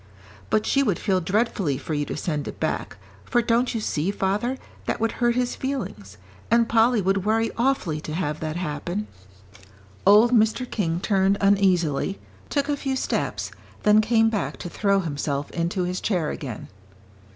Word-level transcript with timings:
"But 0.49 0.65
she 0.65 0.81
would 0.81 0.97
feel 0.97 1.21
dreadfully 1.21 1.77
for 1.77 1.93
you 1.93 2.05
to 2.05 2.17
send 2.17 2.47
it 2.47 2.59
back, 2.59 2.97
for 3.23 3.39
don't 3.39 3.75
you 3.75 3.79
see, 3.79 4.09
father, 4.09 4.57
that 4.87 4.99
would 4.99 5.11
hurt 5.11 5.35
his 5.35 5.55
feelings? 5.55 6.17
And 6.49 6.67
Polly 6.67 7.03
would 7.03 7.23
worry 7.23 7.51
awfully 7.55 8.01
to 8.01 8.13
have 8.15 8.39
that 8.39 8.55
happen." 8.55 9.05
Old 10.03 10.31
Mr. 10.31 10.67
King 10.67 11.01
turned 11.01 11.37
uneasily, 11.39 12.17
took 12.49 12.67
a 12.67 12.75
few 12.77 12.95
steps, 12.95 13.51
then 13.83 14.01
came 14.01 14.31
back 14.31 14.57
to 14.57 14.69
throw 14.69 15.01
himself 15.01 15.51
into 15.51 15.83
his 15.83 16.01
chair 16.01 16.31
again. 16.31 16.67